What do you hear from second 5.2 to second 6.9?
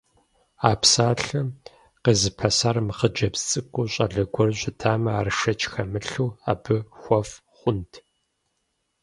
шэч хэмылъу, абы